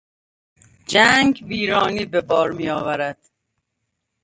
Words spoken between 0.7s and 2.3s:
جنگ ویرانی به